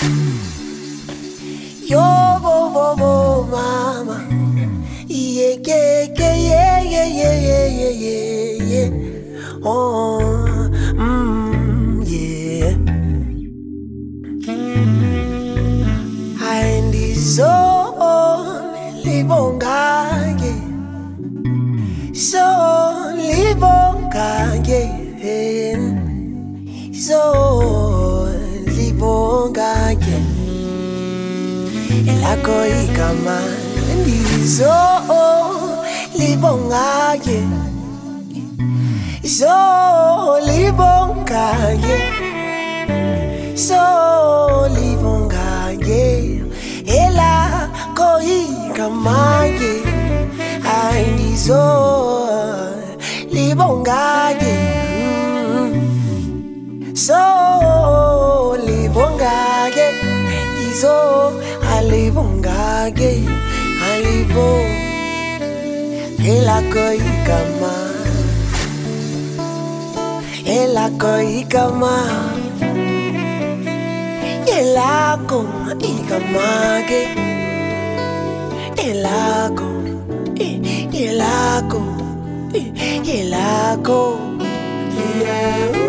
Yo, 0.00 1.98
bo, 2.40 2.70
bo, 2.70 2.94
bo, 2.94 3.42
mama. 3.50 4.22
Yeah, 5.08 5.58
yeah, 5.58 6.06
yeah, 6.14 6.78
yeah, 6.78 7.04
yeah, 7.04 7.66
yeah, 7.66 7.90
yeah, 7.90 8.62
yeah. 8.62 8.90
Oh. 9.64 9.97
lakho 32.38 32.66
igama 32.66 33.40
ndizo 34.00 34.74
libongaye 36.18 37.40
zo 39.24 40.38
libongaye 40.46 41.98
so 43.54 44.68
libongaye 44.68 46.40
elakho 46.86 48.10
igamaye 48.22 49.72
hayi 50.62 51.06
ndizo 51.14 51.64
libongaye 53.32 54.56
so 56.94 58.56
libongaye 58.66 59.88
izo 60.70 61.32
Ali 61.78 61.94
alivongage 61.94 63.22
alivo 63.90 64.50
elakoikama 66.32 67.74
elakoikama 70.44 71.94
elako 74.58 75.44
ikamage 75.90 77.02
elako 78.88 79.70
elako 80.92 81.82
elako 83.18 84.18
yeah. 85.20 85.87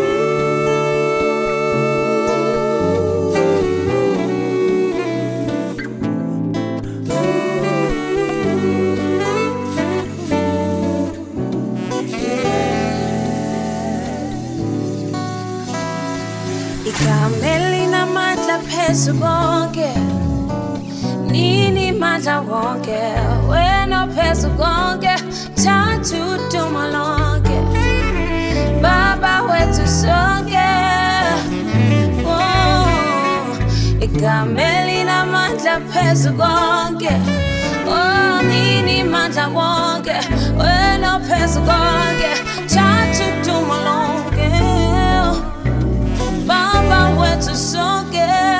Phezu 18.90 19.12
konke 19.22 19.88
Nini 21.30 21.92
mandla 21.92 22.36
wonke 22.50 23.00
Wena 23.50 24.00
phezu 24.14 24.48
konke 24.58 25.14
Thathu 25.62 26.22
dumo 26.50 26.84
Baba 28.82 29.32
wethu 29.48 29.86
sonke. 30.00 30.70
Oh 32.26 33.56
Ikameli 34.06 35.04
namandla 35.10 35.74
phezu 35.90 36.30
konke 36.40 37.14
Oh 37.86 38.42
nini 38.42 39.04
mandla 39.12 39.46
wonke 39.56 40.16
Wena 40.60 41.12
phezu 41.28 41.60
konke 41.68 42.32
Thathu 42.74 43.26
dumo 43.44 43.78
Baba 46.48 47.00
wethu 47.20 47.54
sonke 47.54 48.59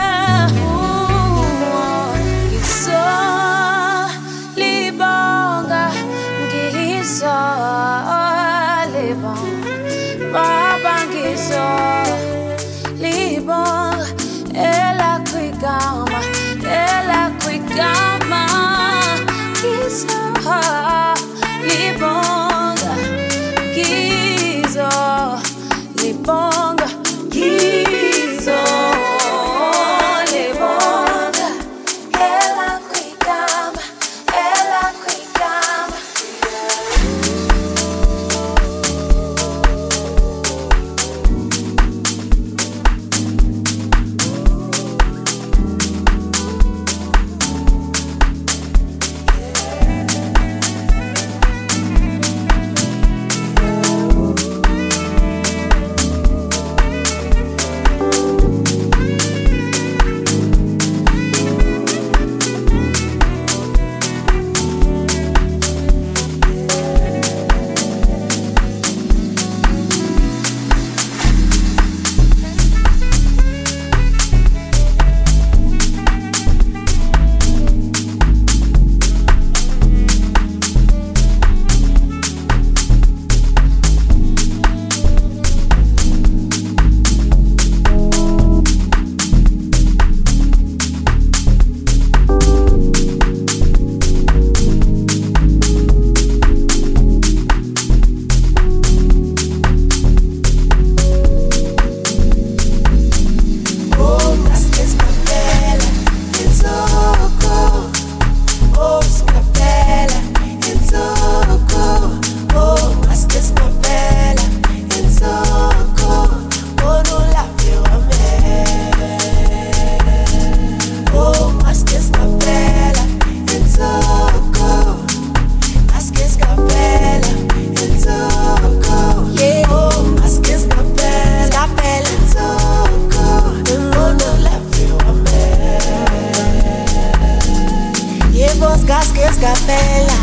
singapela 139.28 140.16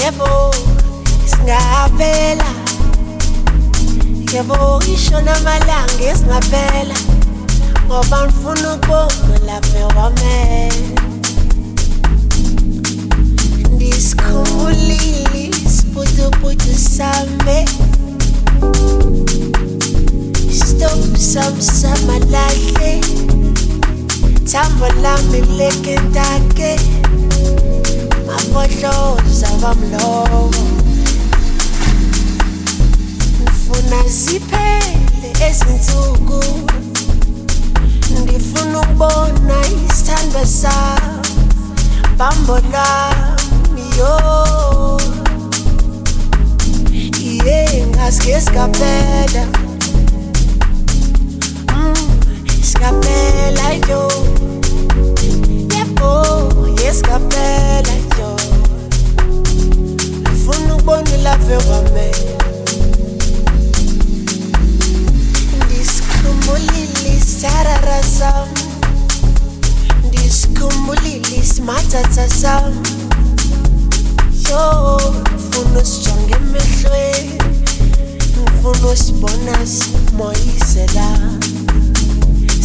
yebo 0.00 0.54
singapela 1.30 2.48
yebo 4.32 4.82
ishona 4.94 5.36
amalanga 5.36 6.04
esingapela 6.10 6.94
This 7.88 8.24
ngifuna 8.24 8.74
ukubonga 8.74 9.38
lave 9.46 9.82
wamela 9.96 10.74
ndisikhumbulile 13.72 15.50
isiputuputu 15.66 16.74
sami. 16.96 17.68
Stop 20.52 21.16
samsamalahle 21.16 23.00
thambo 24.50 24.86
lami 25.02 25.40
kuleke 25.42 25.96
ntake. 25.96 26.76
Makohloza 28.26 29.48
wamlowo 29.62 30.50
ufuna 33.46 34.02
ziphele 34.08 35.32
ezinsuku. 35.48 36.44
Ngifuna 38.22 38.80
ukubona 38.80 39.56
isithandwa 39.90 40.46
sawo 40.46 41.22
bambo 42.18 42.58
lami 42.72 43.82
yo. 43.98 45.00
Iye 47.20 47.86
ngasike 47.86 48.40
sikaphela 48.40 49.46
escapé 52.76 53.52
like 53.52 53.88
yo. 53.88 54.08
Yepo, 55.74 56.66
y 56.78 56.82
escapé 56.84 57.82
like 57.86 58.18
yo. 58.18 58.36
Le 60.24 60.30
funu 60.44 60.76
boni 60.84 61.16
la 61.22 61.36
verame. 61.38 62.10
Diskumulili 65.68 67.20
sararasam. 67.20 68.48
Diskumulili 70.10 71.42
smatsatsasam. 71.44 72.72
Yo, 74.48 74.98
funu 75.50 75.80
strong 75.84 76.30
emehlwe. 76.30 77.40
Mfunu 78.36 78.96
sbonas 78.96 79.88
moisela. 80.12 81.08
Mfunu 81.16 81.34
sbonas 81.36 81.65
moisela. 81.65 81.65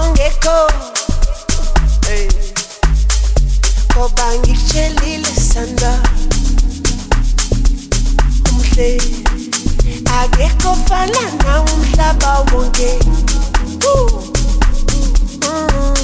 ungekho 0.00 0.70
hey. 2.08 2.28
ngoba 3.92 4.26
ngikutshelile 4.38 5.32
sanda 5.52 6.02
umhle. 8.50 8.98
Mm. 15.42 15.94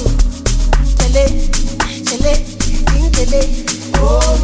Chele, 2.05 2.33
ingele. 2.97 3.41
Oh, 4.01 4.37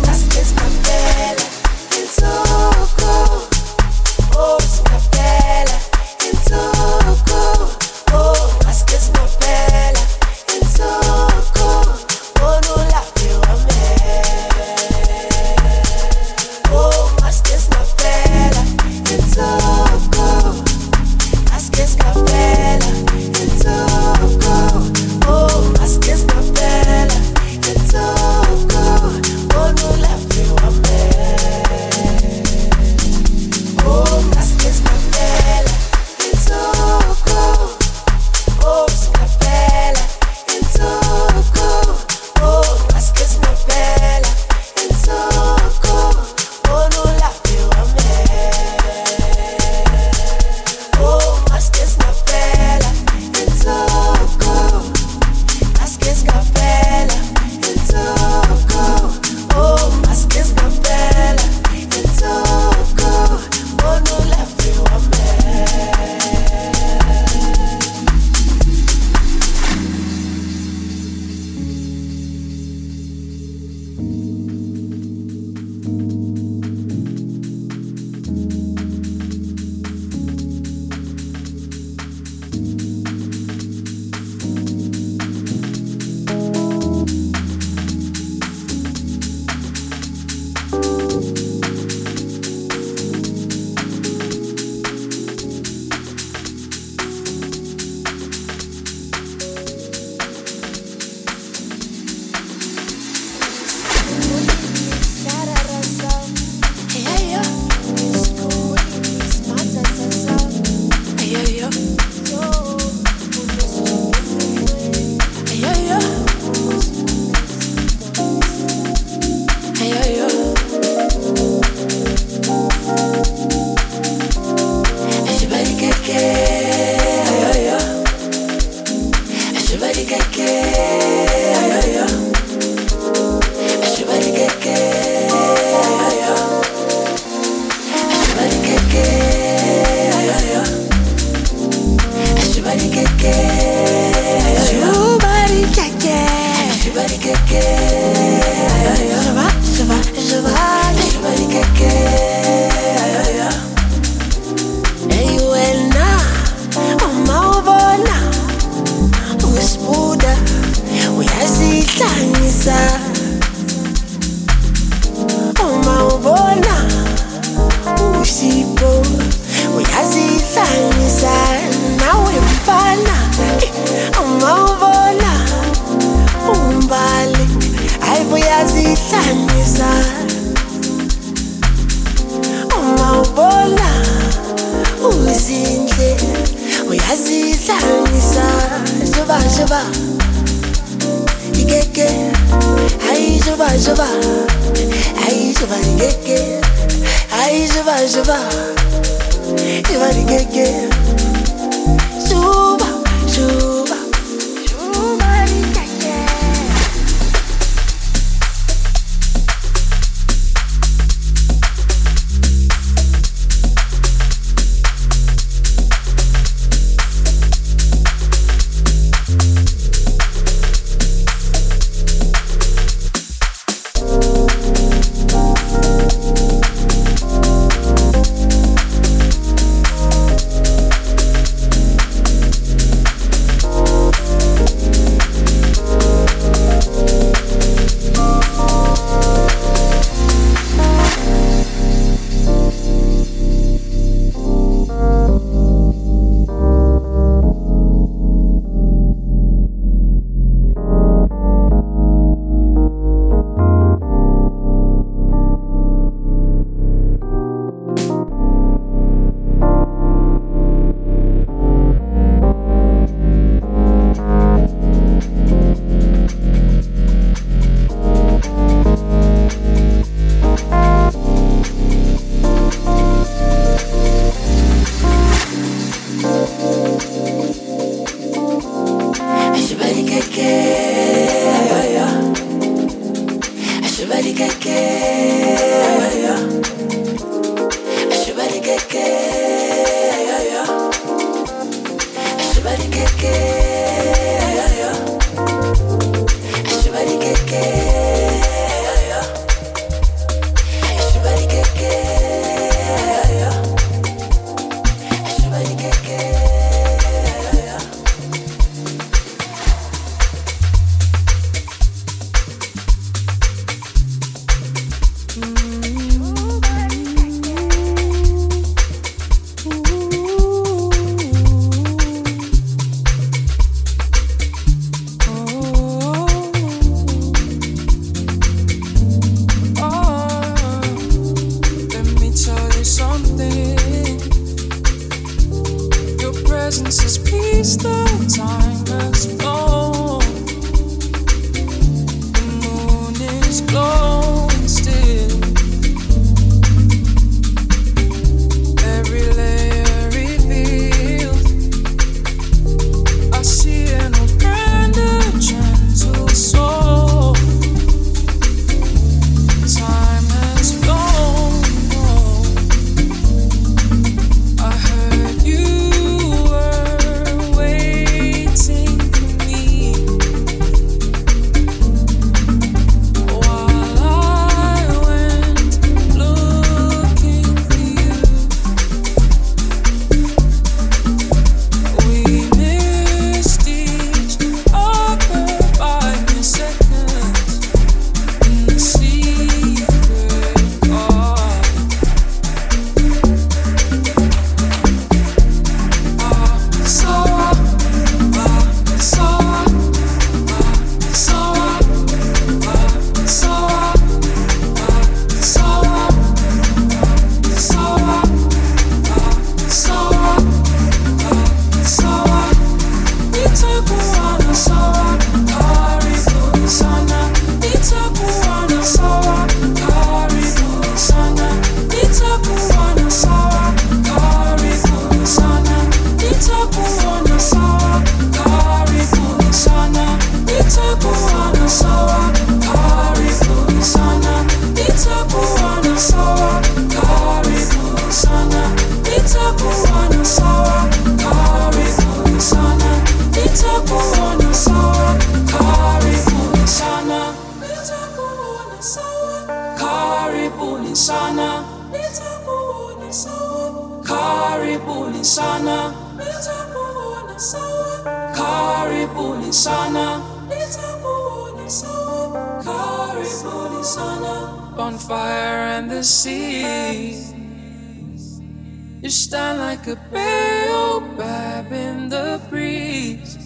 shine 469.15 469.57
like 469.59 469.87
a 469.87 469.95
baobab 470.11 471.71
in 471.71 472.09
the 472.09 472.41
breeze 472.49 473.37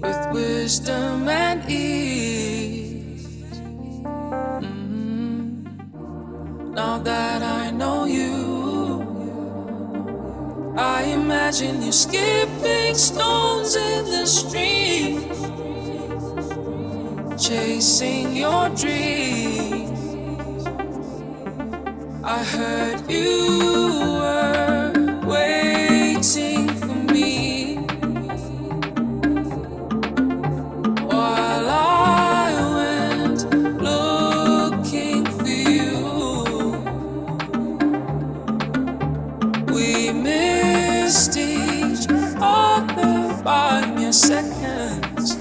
with 0.00 0.28
wisdom 0.32 1.28
and 1.28 1.68
ease. 1.68 3.26
Mm-hmm. 4.62 5.64
Now 6.74 6.98
that 6.98 7.42
I 7.42 7.72
know 7.72 8.04
you, 8.04 9.04
I 10.76 11.02
imagine 11.02 11.82
you 11.82 11.90
skipping 11.90 12.94
stones 12.94 13.74
in 13.74 14.04
the 14.04 14.26
stream, 14.26 15.28
chasing 17.36 18.36
your 18.36 18.68
dreams. 18.70 19.97
I 22.30 22.44
heard 22.44 23.10
you 23.10 24.00
were 24.20 24.92
waiting 25.24 26.68
for 26.76 26.94
me 27.14 27.76
while 31.08 31.70
I 31.70 32.52
went 32.76 33.40
looking 33.80 35.24
for 35.24 35.48
you. 35.48 35.96
We 39.72 40.12
missed 40.12 41.34
each 41.38 42.06
other 42.42 43.42
by 43.42 43.86
mere 43.96 44.12
seconds 44.12 45.34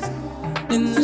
in 0.69 0.93
the 0.93 1.03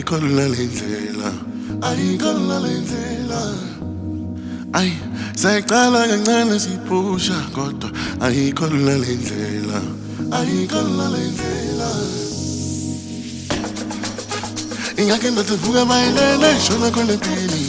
Ay, 0.00 0.04
con 0.06 0.34
la 0.34 0.48
lendlela 0.48 1.30
Ay, 1.82 2.16
con 2.16 2.48
la 2.48 2.58
lendlela 2.58 3.52
Ay, 4.72 4.98
seqala 5.36 6.08
kancane 6.08 6.58
siphusha 6.58 7.36
kodwa 7.52 7.90
ayikho 8.20 8.66
la 8.70 8.96
lendlela 8.96 9.82
ayikho 10.32 10.80
la 10.96 11.06
lendlela 11.10 11.90
ingakhe 14.96 15.30
ndativuka 15.30 15.84
mayelele 15.84 16.50
shona 16.64 16.90
khona 16.90 17.12
empini 17.12 17.62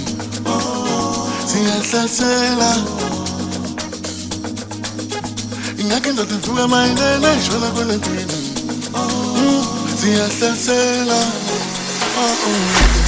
siyahlasela 1.50 2.72
ingakhe 5.78 6.12
ndativuka 6.12 6.67
mayelele 6.67 7.32
shona 7.46 7.70
khona 7.76 7.94
empini 7.94 8.39
siyahlasela 10.00 11.20
oh. 11.20 11.40
oh, 12.23 12.27
oh. 12.29 13.01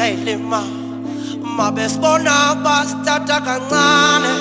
ngayilima 0.00 0.64
mabesibona 1.56 2.56
basithatha 2.64 3.36
kancane 3.44 4.32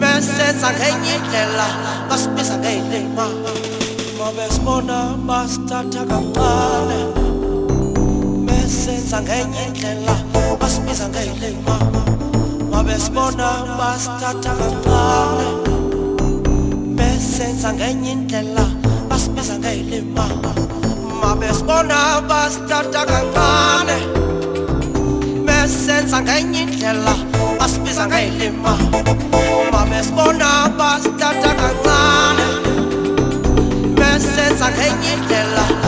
mesenza 0.00 0.72
ngenye 0.72 1.12
indlela 1.20 1.66
basibiza 2.08 2.56
ngeyilima 2.56 3.26
mabesibona 4.18 4.96
basithatha 5.28 6.02
kancane 6.08 6.98
mesenza 8.46 9.20
ngenye 9.20 9.60
indlela 9.68 10.16
basibiza 10.60 11.06
ngeyilima 11.12 11.76
mabesibona 12.72 13.48
basithatha 13.78 14.52
kancane 14.60 15.46
mesenza 16.96 17.68
ngenye 17.76 18.12
indlela 18.12 18.64
basibiza 19.08 19.54
ngeyilima 19.60 20.24
mabesibona 21.22 22.20
basithatha 22.28 23.02
kancane 23.10 23.98
besenza 25.46 26.20
ngenye 26.22 26.62
indlela 26.62 27.14
basibiza 27.58 28.06
ngayilima 28.06 28.72
mabesibona 29.72 30.48
basithatha 30.78 31.50
kancane 31.60 32.46
besenza 33.96 34.66
ngenye 34.74 35.10
indlela 35.14 35.85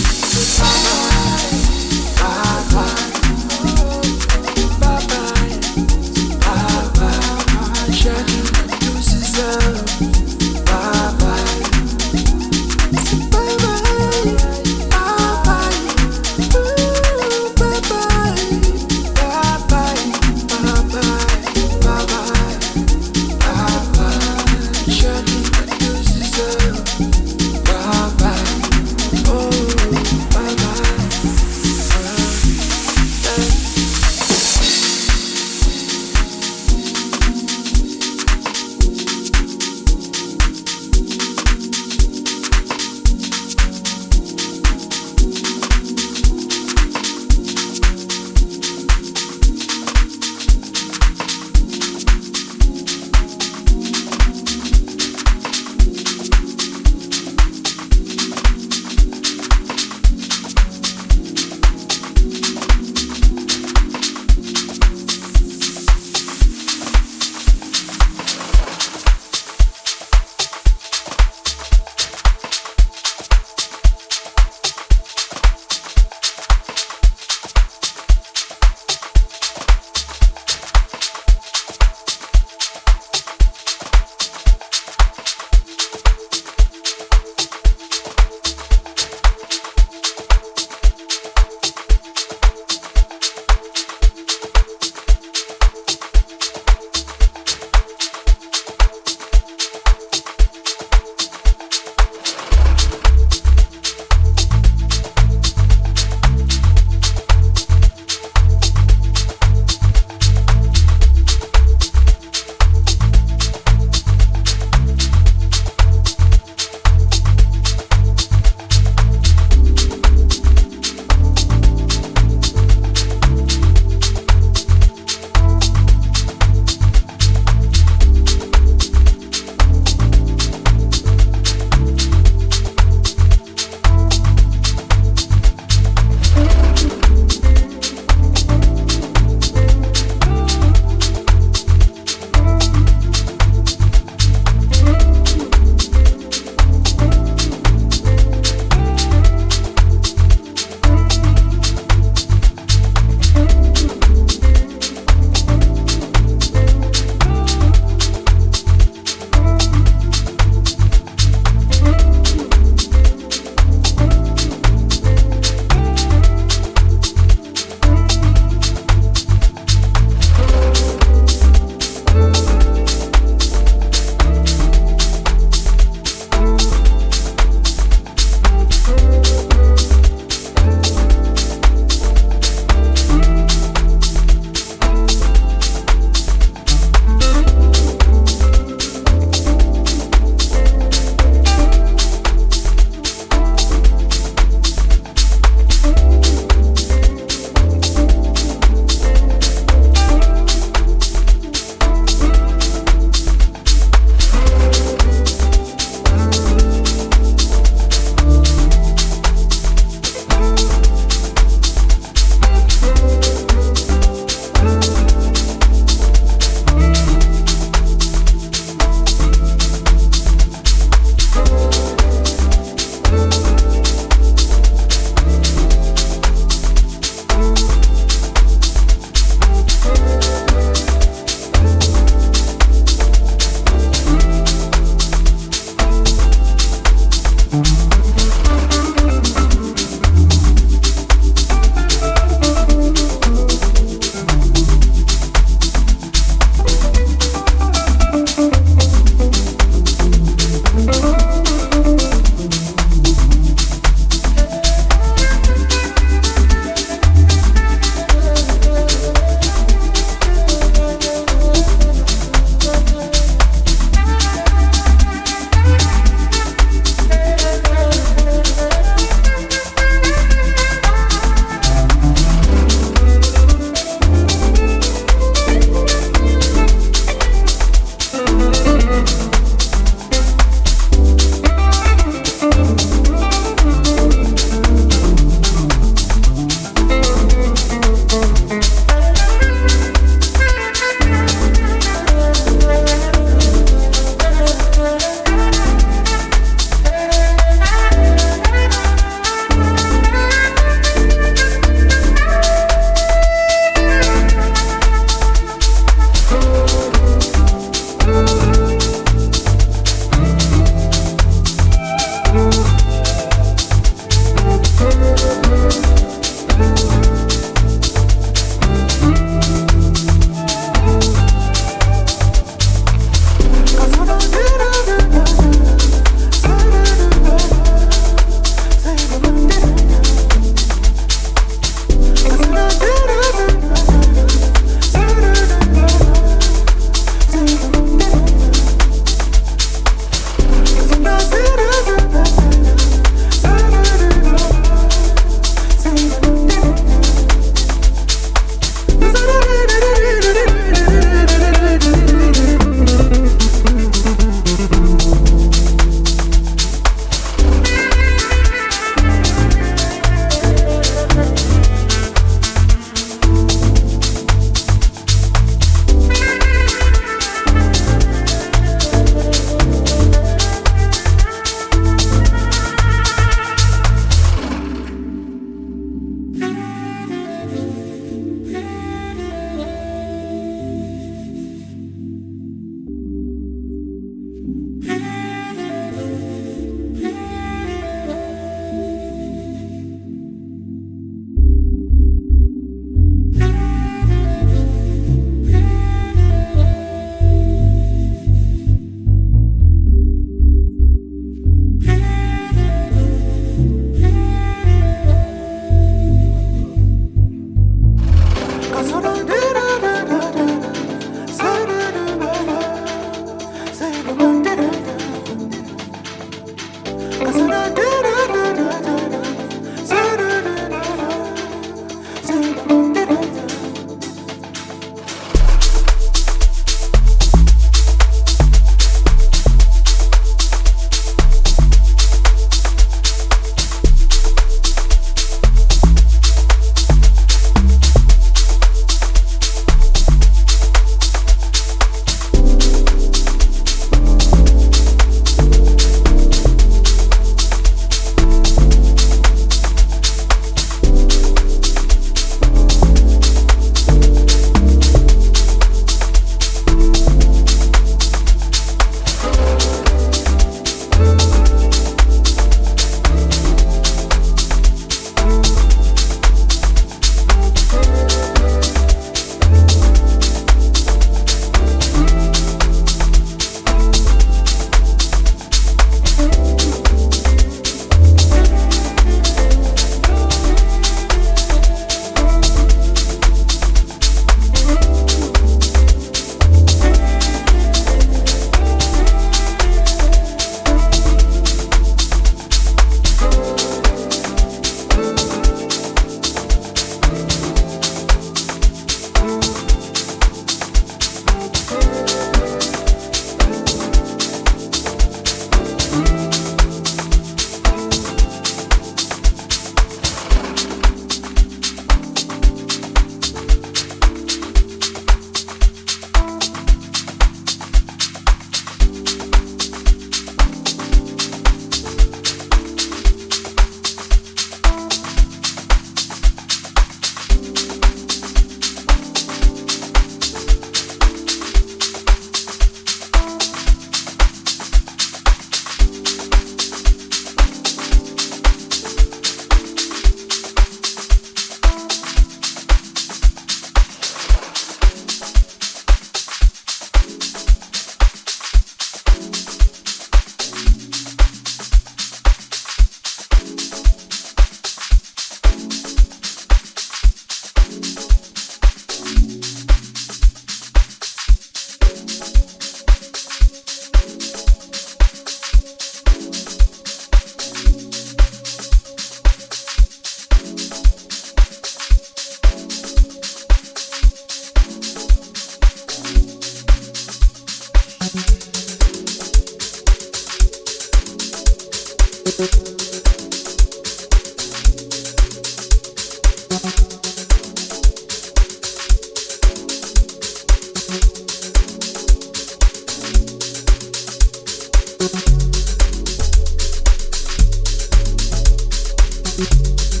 Thank 599.43 600.00